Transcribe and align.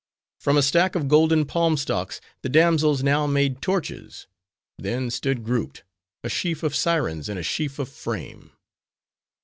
From 0.39 0.57
a 0.57 0.63
stack 0.63 0.95
of 0.95 1.07
golden 1.07 1.45
palm 1.45 1.77
stalks, 1.77 2.19
the 2.41 2.49
damsels 2.49 3.03
now 3.03 3.27
made 3.27 3.61
torches; 3.61 4.25
then 4.79 5.11
stood 5.11 5.43
grouped; 5.43 5.83
a 6.23 6.27
sheaf 6.29 6.63
of 6.63 6.75
sirens 6.75 7.29
in 7.29 7.37
a 7.37 7.43
sheaf 7.43 7.77
of 7.77 7.87
frame. 7.87 8.49